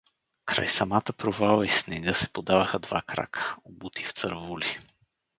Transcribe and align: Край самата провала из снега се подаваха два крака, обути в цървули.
Край 0.45 0.67
самата 0.69 1.13
провала 1.17 1.63
из 1.65 1.73
снега 1.81 2.13
се 2.13 2.27
подаваха 2.33 2.79
два 2.79 3.01
крака, 3.01 3.55
обути 3.65 4.03
в 4.03 4.11
цървули. 4.13 4.77